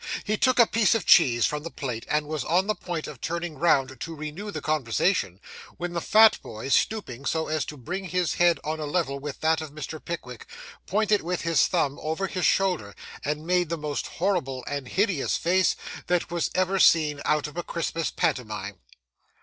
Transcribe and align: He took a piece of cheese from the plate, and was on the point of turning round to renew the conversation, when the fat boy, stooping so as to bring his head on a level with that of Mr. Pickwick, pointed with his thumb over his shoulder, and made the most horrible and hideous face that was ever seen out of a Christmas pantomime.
He 0.23 0.35
took 0.35 0.57
a 0.57 0.65
piece 0.65 0.95
of 0.95 1.05
cheese 1.05 1.45
from 1.45 1.61
the 1.61 1.69
plate, 1.69 2.07
and 2.09 2.25
was 2.25 2.43
on 2.43 2.65
the 2.65 2.73
point 2.73 3.05
of 3.05 3.21
turning 3.21 3.59
round 3.59 3.99
to 3.99 4.15
renew 4.15 4.49
the 4.49 4.59
conversation, 4.59 5.39
when 5.77 5.93
the 5.93 6.01
fat 6.01 6.41
boy, 6.41 6.69
stooping 6.69 7.23
so 7.23 7.45
as 7.47 7.65
to 7.65 7.77
bring 7.77 8.05
his 8.05 8.33
head 8.33 8.59
on 8.63 8.79
a 8.79 8.87
level 8.87 9.19
with 9.19 9.41
that 9.41 9.61
of 9.61 9.69
Mr. 9.69 10.03
Pickwick, 10.03 10.47
pointed 10.87 11.21
with 11.21 11.41
his 11.41 11.67
thumb 11.67 11.99
over 12.01 12.25
his 12.25 12.47
shoulder, 12.47 12.95
and 13.23 13.45
made 13.45 13.69
the 13.69 13.77
most 13.77 14.07
horrible 14.07 14.63
and 14.65 14.87
hideous 14.87 15.37
face 15.37 15.75
that 16.07 16.31
was 16.31 16.49
ever 16.55 16.79
seen 16.79 17.21
out 17.23 17.45
of 17.45 17.55
a 17.55 17.61
Christmas 17.61 18.09
pantomime. 18.09 18.79